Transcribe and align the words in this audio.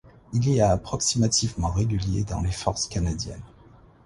Il 0.33 0.49
y 0.49 0.59
a 0.59 0.71
approximativement 0.71 1.67
réguliers 1.69 2.23
dans 2.23 2.41
les 2.41 2.51
Forces 2.51 2.87
canadiennes. 2.87 3.43